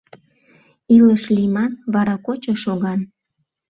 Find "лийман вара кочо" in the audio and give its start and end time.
1.35-2.53